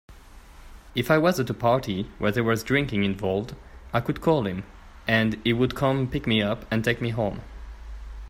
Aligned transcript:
If 0.95 1.11
I 1.11 1.19
was 1.19 1.39
at 1.39 1.51
a 1.51 1.53
party 1.53 2.09
where 2.17 2.31
there 2.31 2.43
was 2.43 2.63
drinking 2.63 3.03
involved, 3.03 3.53
I 3.93 3.99
could 4.01 4.19
call 4.19 4.47
him 4.47 4.63
and 5.07 5.39
he 5.43 5.53
would 5.53 5.75
come 5.75 6.07
pick 6.09 6.25
me 6.25 6.41
up 6.41 6.65
and 6.71 6.83
take 6.83 7.01
me 7.01 7.09
home. 7.11 7.41